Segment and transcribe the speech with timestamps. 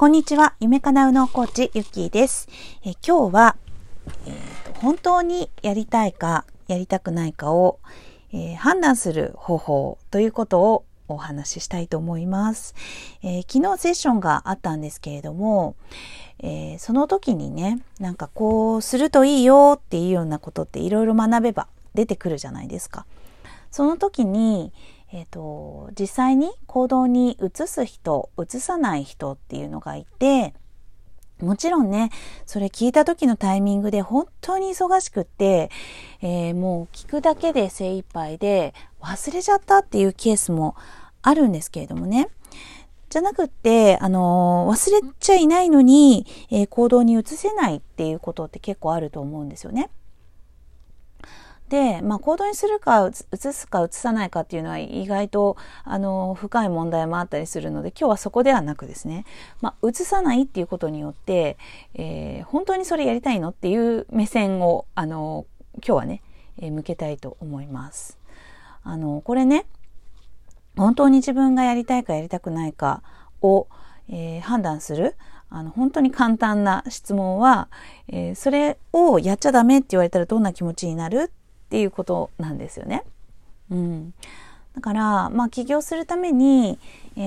[0.00, 0.54] こんにちは。
[0.60, 2.48] 夢かなうのコーチ、ゆきーです。
[2.86, 3.56] え今日は、
[4.26, 7.80] えーと、本当にやりたいか、やりたくないかを、
[8.32, 12.74] えー、判断する方法ということをお話ししたいと思います。
[13.22, 15.74] えー、昨日セッションがあったんですけれども、
[16.38, 23.04] えー、その時にね、なんかこうするといいよっていうようなことっていろいろ学べば出てくるじゃないですか。
[23.70, 24.72] その時に、
[25.12, 30.54] えーと、実際に行動に移す人移さない人っていうのがいて
[31.40, 32.10] もちろんね
[32.46, 35.70] それ聞いた時のタイミングで本当に忙しくって、
[36.20, 40.76] えー、もう聞くだけで精一杯で忘れちゃったっていうケースも
[41.22, 42.28] あるんですけれどもね
[43.10, 49.90] じゃなくって、あの、忘れちゃいないのに、えー、行動に移せないっていうことって結構あると思うんですよね。
[51.70, 59.24] で、まあ、行動にするか移すか移さないかっていうのは意外とあの深い問題もあったりするので今日はそこではなくですね、
[59.60, 61.56] まあ、移さないっていうことによって、
[61.94, 66.22] えー、本当にそれやりたいのっていう目線をあの今日はね、
[66.58, 68.18] えー、向けたいと思います。
[68.82, 69.64] あのこれね
[70.76, 73.04] 本当に自分がやりたいかやりたくないか
[73.42, 73.68] を、
[74.08, 75.14] えー、判断する
[75.50, 77.68] あの本当に簡単な質問は、
[78.08, 81.30] えー、それをやっちゃダメって言われたらどんな気持ちになる
[81.70, 83.04] っていうことなんですよね。
[83.70, 84.12] うん、
[84.74, 86.80] だから、まあ、起業するために、
[87.16, 87.20] え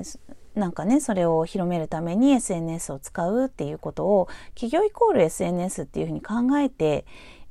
[0.00, 0.18] ー、
[0.54, 7.04] なんかねそれを広めるために SNS を使うっていうことを起業イコール SNS っていうふうに考えて、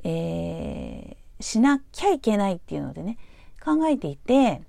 [0.04, 3.20] えー、しなきゃいけないっていうのでね
[3.64, 4.64] 考えていて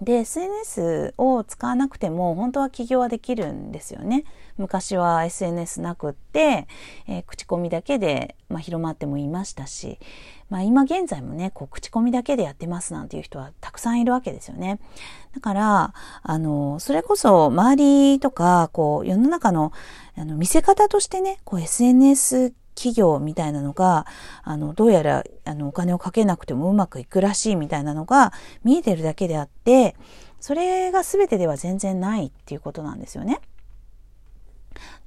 [0.00, 4.24] で SNS を使わなくても本当は起業はできるんですよね。
[4.58, 6.66] 昔は SNS なくって、
[7.06, 9.98] えー、口コミだけで、まあ、広まってもいましたし、
[10.52, 14.80] まあ、今現在もねこう口コミだけでやってますなんていう人はたくさんいるわけですよね。
[15.34, 19.72] だからあのそれこそ周りとかこう世の中の
[20.14, 24.06] あの見せ方としてねこう SNS 企業みたいなのが
[24.42, 29.96] あのどうやらあのお金をかけなくてもうまくいくらしいみたいなのが見えてるだけであって
[30.38, 33.40] それが全てでは全然ないっていうことなんですよね。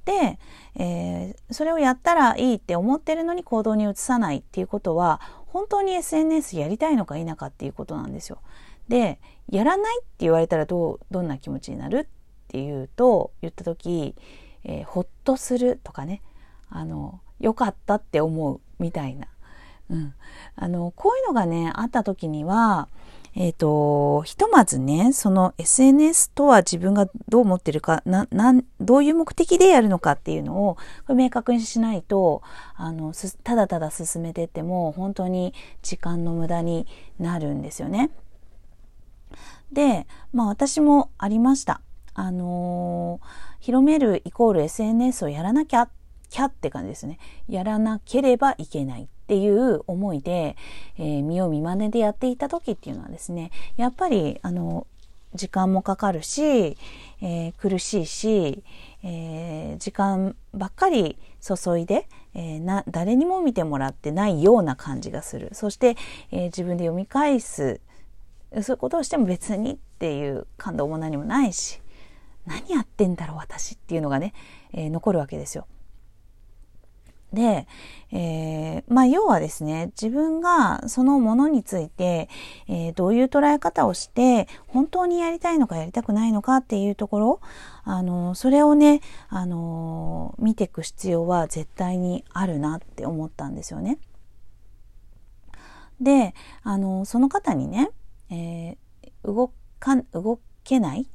[0.06, 0.38] で、
[0.76, 8.38] えー、それをやったらいいって思ってるのに行動に移さないっていうことは本当に SNS やりたいのか否かっていうことなんですよ。
[8.88, 9.18] で
[9.50, 12.06] やらないって言われたらどうどんな気持ちになるっ
[12.48, 14.14] ていうと言った時、
[14.64, 16.22] えー、ほっとするとかね。
[16.68, 19.28] あの良かったって思うみたいな、
[19.90, 20.14] うん、
[20.56, 22.88] あのこういうのがねあった時には
[23.38, 30.78] えっ、ー、とひとまずねその SNS とは自分がどう思ってるかななんどういう目的でやるのかっていうのを
[31.14, 32.42] 明確にしないと
[32.74, 33.12] あの
[33.44, 36.86] ただただ進めてっても本当に時間の無駄に
[37.20, 38.10] なるんですよね。
[39.70, 41.82] でまあ私もありました。
[42.18, 43.26] あのー、
[43.60, 45.90] 広めるイコール SNS をやらなきゃっ
[46.30, 47.18] キャって感じですね。
[47.48, 50.56] やらなければいけないていう思いで、
[50.98, 54.86] えー、見よう見まねでやっていた時っていうのはですね、やっぱり、あの、
[55.34, 56.76] 時間もかかるし、
[57.20, 58.62] えー、苦しいし、
[59.04, 65.96] えー、時間ばっかり注いで、えー、な誰にも見てもらってないような感じがするそして、
[66.32, 67.80] えー、自分で読み返す
[68.62, 71.80] そういうことをしても別にっていう感動も何もないし
[72.46, 74.32] 何やってんだろう私っていうのがね、
[74.72, 75.66] えー、残るわけですよ。
[77.36, 77.68] で、
[78.10, 82.30] えー、まあ要はですね自分がそのものについて、
[82.66, 87.40] えー、どういう捉え方をして本当にやりたいのかやりたくないのかっていうところ
[87.84, 93.98] あのそれをねあの見ていく必要は絶対にあるなって思ったんですよね。
[96.00, 97.90] であのその方にね、
[98.30, 101.06] えー、動か動けない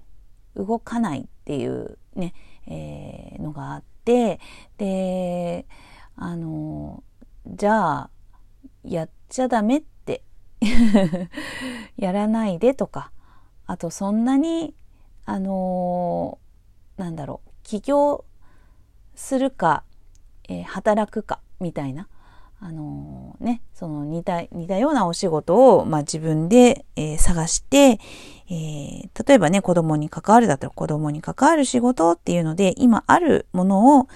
[0.55, 2.33] 動かないっていうね、
[2.67, 4.39] えー、のがあって
[4.77, 5.65] で
[6.15, 7.03] あの
[7.47, 8.09] じゃあ
[8.83, 10.23] やっちゃダメって
[11.97, 13.11] やらないでとか
[13.65, 14.75] あとそんなに
[15.25, 16.37] あの
[16.97, 18.25] なんだろう起業
[19.15, 19.83] するか、
[20.49, 22.07] えー、働くかみたいな
[22.59, 27.99] あの、ね、その似た似たようなお仕事を、まあ、自分で、えー、探して、
[28.49, 34.07] えー、例えばね子供に関わるだったら子供に関わる仕事っていうので今あるものを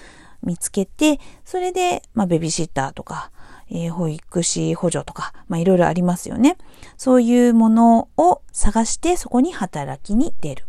[0.46, 3.30] 見つけて、それで、まあ、ベビーシッターとか、
[3.68, 6.56] えー、保育士補助とか、まあ、いろいろありますよね。
[6.96, 10.64] そういうものを探して、そこに働きに出る。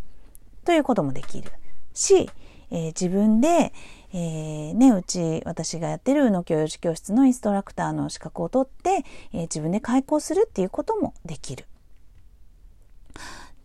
[0.66, 1.50] ということもできる
[1.94, 2.30] し、
[2.72, 3.72] えー、自分で、
[4.14, 11.66] えー、ね、うち私がやってる宇野教養士教室のインストラクターの資格を取って、えー、自分で開講するっていうこともできる。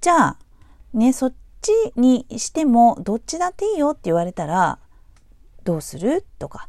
[0.00, 0.36] じゃあ、
[0.92, 4.78] ね、そっちにしてもどっちだっていいよって言われたら
[5.64, 6.24] どうする？
[6.38, 6.68] とか。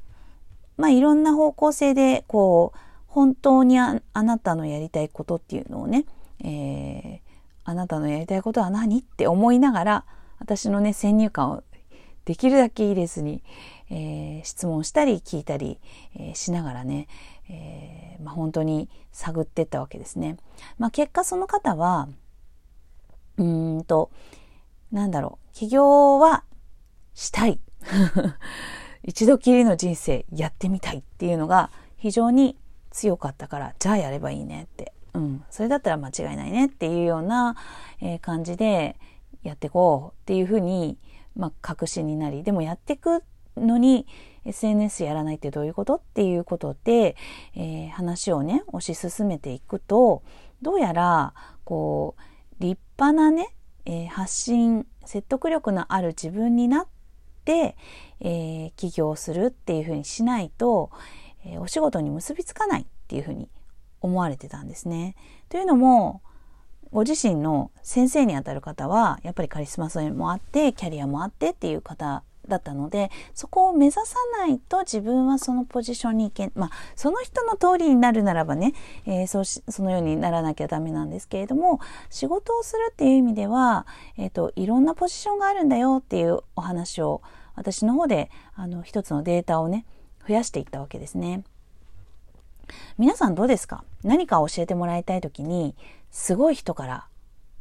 [0.77, 6.05] まあいろんな方向性でこう本当にあなたのやりたいことっていうのをね、
[6.43, 7.19] えー、
[7.63, 8.99] あなたのやりたいことは何？
[8.99, 10.05] って思いながら
[10.39, 11.63] 私のね先入観を
[12.25, 13.43] できるだけ入れずに、
[13.89, 15.79] えー、質問したり聞いたり、
[16.15, 17.07] えー、しながらね、
[17.49, 20.37] えーまあ、本当に探ってったわけですね。
[20.77, 22.07] まあ、結果その方は
[23.37, 24.09] うんと
[24.91, 25.53] なんだろう。
[25.53, 26.43] 起業は
[27.13, 27.59] したい。
[29.03, 32.57] 一度きりの人生やってみたいっていうのが非常に
[32.91, 37.55] 強かったからじゃあやればいいねって、うん、それだったら間違いないねっていうような、
[38.21, 38.97] 感じで
[39.43, 40.97] やっていこうっていうふうに、
[41.35, 43.23] まあ、確信になりでもやっていく
[43.55, 44.07] のに
[44.45, 47.15] SNS やらないってどういうことっていうことで、
[47.55, 50.21] えー、話をね推し進めていくと
[50.61, 51.33] どうやら
[51.63, 52.21] こう
[52.59, 53.53] 立派なね、
[53.85, 56.92] えー、発信説得力のある自分になって、
[58.19, 60.89] えー、起業するっていうふうにしないと、
[61.45, 63.49] えお仕事に結びつかないっていうふうに
[64.01, 65.15] 思われてたんですね。
[65.49, 66.21] というのも
[66.91, 78.73] ご自身の先生にあたる方はやっぱりカリスマ性もあってキャリアもあってっていう方だったのでそこを目指さないと自分はそのポジションに行けまあその人の通りになるならばね、
[79.05, 81.79] えー、そうしそのようにならなきゃダメなんですけれども
[82.09, 83.87] 仕事をするっていう意味では、
[84.17, 87.21] えーと、いろんなポジションがあるんだよっていうお話を
[87.55, 89.85] 私の方であの一つのデータをね
[90.27, 91.43] 増やしていったわけですね。
[92.97, 93.83] 皆さんどうですか？
[94.03, 95.75] 何か教えてもらいたい時に
[96.11, 97.07] すごい人から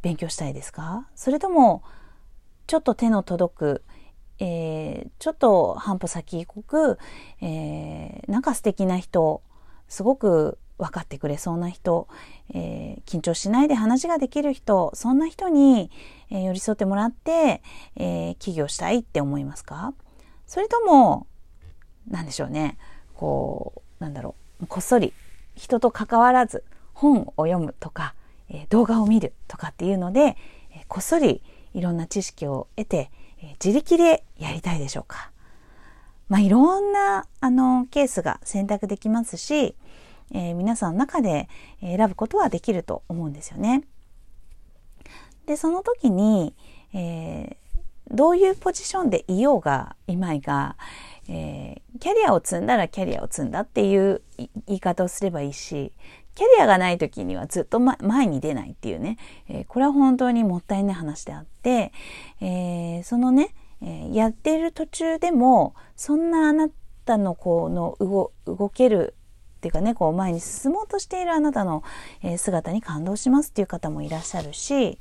[0.01, 1.09] 勉強したいですか？
[1.15, 1.83] それとも
[2.67, 3.83] ちょっと手の届く
[4.45, 6.99] えー、ちょっと半歩先行く、
[7.41, 9.41] えー、なんか素敵な人、
[9.87, 12.09] すごく分かってくれそうな人、
[12.53, 15.93] えー、緊張しないで話ができる人、そんな人に、
[16.31, 17.63] えー、寄り添ってもらって、
[17.95, 19.95] えー、起業したいって思いますか？
[20.45, 21.29] それとも、
[22.09, 22.79] 何でしょうね、
[23.15, 25.13] こう、なんだろう、こっそり
[25.55, 26.65] 人と関わらず
[26.95, 28.17] 本を読むとか、
[28.49, 30.37] え動画を見るとかっていうので、
[30.75, 31.43] えこっそり
[31.75, 33.13] いろんな知識を得て、
[33.65, 35.31] 自力でやりたいでしょうか？
[36.29, 39.77] まあ、いろんなあのケースが選択できますし、
[40.33, 41.49] えー、皆さんの中で
[41.81, 43.83] 選ぶことはできると思うんですよね。
[45.45, 46.55] でその時に、
[46.95, 50.77] えー、どういうポジションでいようがいまいが、
[51.29, 55.93] えー、キャリアを積んだらキャリアを積んだっていう言い方をすればいいし
[56.35, 59.19] キャリアがない時にはずっと、前に出ないっていうね、
[59.49, 61.93] えー、これは本当にもったいない話であって、
[62.41, 66.69] えー、そのね、えー、やっている途中でもそんなあな
[67.05, 69.15] たのこの動動ける
[69.57, 71.85] っていうかねこう前に進もうとしているあなたの、
[72.37, 74.99] 姿に感動しますっていう方もいらっしゃるし、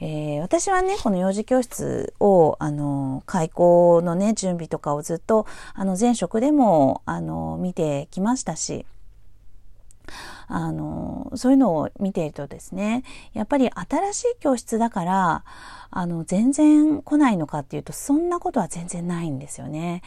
[0.00, 8.84] えー、私はねこの幼児教室をあの開校のね準備とかをずっとあの前職でもあの見てきましたし
[10.48, 15.44] あの、そういうのを見ているとですね、やっぱり新しい教室だから、
[15.90, 20.02] あの、全然来ないのかっていうと、そんなことは全然ないんですよね。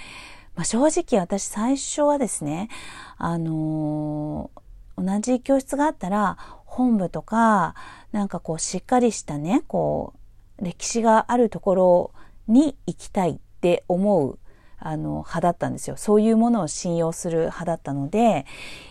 [0.56, 2.70] まあ、正直私最初はですね、
[3.18, 4.50] あの
[4.98, 7.76] 同じ教室があったら、本部とか、
[8.12, 10.14] なんかこう、しっかりしたね、こ
[10.60, 12.12] う、歴史があるところ
[12.48, 14.40] に行きたいって思う
[14.80, 15.98] あの派だったんですよ。
[15.98, 18.46] そういうものを信用する派だったので、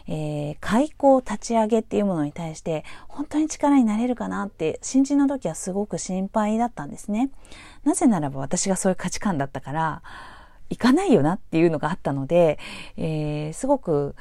[0.08, 7.30] えー、開口立ち上げっていうものに対して本当に力になれるかなって新人の時はすごく心配だったんですね。
[7.84, 10.02] なぜならば私がそういう価値観だったから
[10.70, 12.58] 行かないよなっていうのがあったので、
[12.96, 14.16] えー、すごく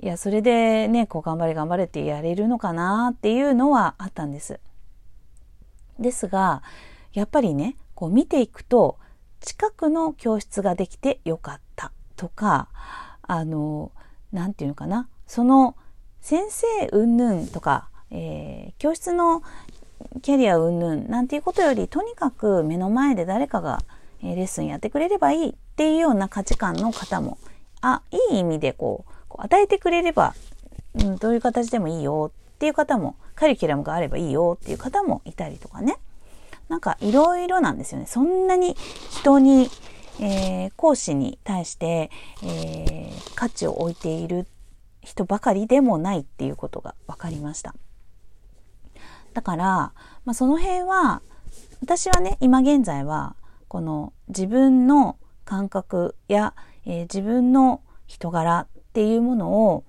[0.00, 4.58] いやそれでねこう頑張れ頑張れってやれるのかなっていうのはあったんです。
[5.98, 6.62] ですが
[7.12, 8.98] やっぱりねこう見ていくと
[9.44, 12.68] 近くの教室ができてよかったとか
[13.22, 13.92] あの
[14.32, 15.76] 何て言うのかなその
[16.20, 19.42] 先生云々とか、えー、教室の
[20.22, 23.82] キャリア云々なんていうことよりとにかく目の前で誰かが、
[24.22, 27.38] え、レッスンやってくれればいいっていうような価値観の方も
[27.82, 30.34] あいい意味でこうこう与えてくれれば、
[30.94, 35.98] うん、どういう形でもいいよっていう方もカリキュラムがあればいいよっていう方もいたりとかね。
[36.68, 38.06] なんかいろいろなんですよね。
[38.06, 38.76] そんなに
[39.10, 39.70] 人に、
[40.20, 42.10] えー、講師に対して、
[42.42, 44.46] えー、価値を置いている
[45.02, 47.74] 人ばかりでもないっていうことが分かりました。
[49.34, 49.64] だから、
[50.24, 51.22] まあ、その辺は
[51.82, 53.36] 私はね今現在は
[53.68, 56.54] この自分の感覚や、
[56.86, 59.84] えー、自分の人柄っていうものを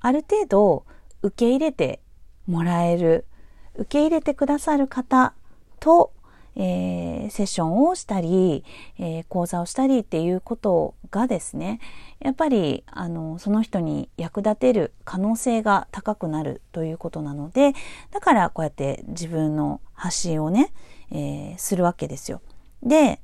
[0.00, 0.84] ある程度
[1.22, 2.00] 受け入れて
[2.46, 3.26] もらえる
[3.74, 5.34] 受け入れてくださる方
[5.80, 6.12] と
[6.56, 8.64] えー、セッションをしたり、
[8.98, 11.80] えー、講座をしたりっていうことがですね、
[12.18, 17.74] やっぱり、あの、その人に役立てる可能性が高くなるということなので、
[18.10, 20.72] だからこうやって自分の発信をね、
[21.10, 22.40] えー、するわけですよ。
[22.82, 23.20] で、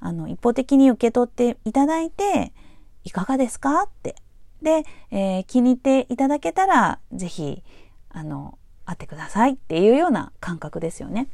[0.00, 2.52] あの、一方的に受け取っていただいて、
[3.04, 4.16] いかがですかって。
[4.62, 7.62] で、えー、気に入っていただけたら、ぜひ、
[8.10, 11.28] あの、会ってくださいっていうような感覚ですよね。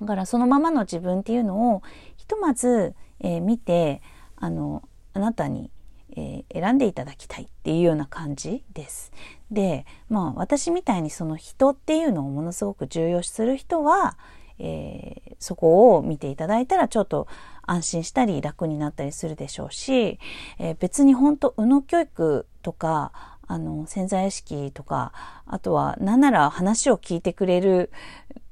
[0.00, 1.82] だからそのままの自分っていうのを
[2.16, 4.02] ひとまず、えー、見て
[4.36, 4.82] あの
[5.14, 5.70] あなたに、
[6.16, 9.12] えー、選んでいただきたいっていうような感じです。
[9.50, 14.18] でまあ私みたいにその人っていうのをものすごく重要視する人は、
[14.58, 17.28] えー、そこを見ていただいたらちょっと
[17.62, 20.18] 安心したり楽になったりするでしょうし、
[20.58, 23.12] えー、別に本当右脳教育とか
[23.48, 25.12] あの潜在意識とか
[25.46, 27.90] あとは何なら話を聞いてくれる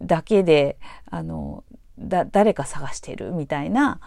[0.02, 0.78] だけで
[1.10, 1.64] あの
[1.98, 4.00] だ誰か探してるみたいな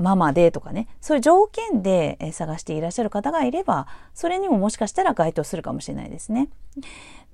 [0.00, 6.48] ママでとかねそういう条件で探していらっしゃる方がいればそれにももしかしたら該当するかもしれないですね。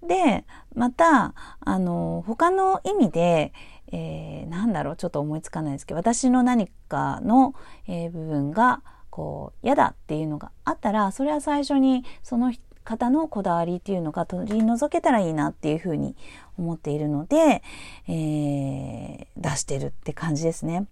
[0.06, 3.52] でまたあの他の意味で、
[3.92, 7.54] えー、なんだろうちょっと思いつかないですけど私の何かの、
[7.86, 12.52] えー、部分がこう嫌だっていうのがあったらそれは最初にその
[12.84, 16.16] 方のこだわりっていうのが取り除けたらいいなっていうふうに
[16.58, 17.62] 思っているので、
[18.08, 20.86] えー、出してるって感じですね。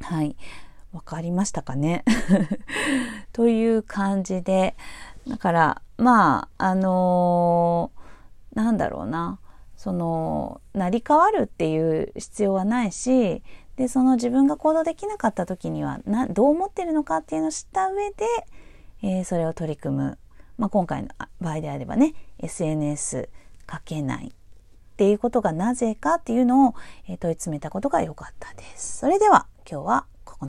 [0.00, 0.36] はい。
[0.92, 2.04] わかりましたかね？
[3.32, 4.74] という感じで、
[5.28, 9.38] だから、まあ、あのー、なんだろうな。
[9.76, 13.42] その、成り変わるっていう必要はないし、
[13.76, 18.26] で、その自分が行動できなかった時には、な、どう思ってるのかっていうのを知った上で、
[19.02, 20.18] えー、それを取り組む。
[20.58, 21.08] まあ、今回の
[21.40, 23.28] 場合であればね、SNS
[23.70, 24.30] 書けないっ
[24.96, 26.74] ていうことがなぜかっていうのを、
[27.06, 28.98] 問い詰めたことが良かったです。
[28.98, 30.06] それでは今日は